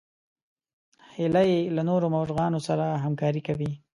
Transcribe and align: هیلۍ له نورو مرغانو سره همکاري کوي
هیلۍ 1.15 1.51
له 1.75 1.81
نورو 1.89 2.05
مرغانو 2.15 2.59
سره 2.67 2.85
همکاري 3.03 3.41
کوي 3.47 3.71